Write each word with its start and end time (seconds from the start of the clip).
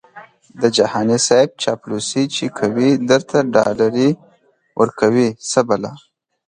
د 0.61 0.63
جهاني 0.77 1.17
صیب 1.27 1.49
چاپلوسي 1.63 2.23
چې 2.35 2.45
کوي 2.59 2.89
درته 3.09 3.37
ډالري 3.55 4.09
ورکوي 4.81 5.27
څه 5.49 5.59
بلا🤑🤣 5.67 6.05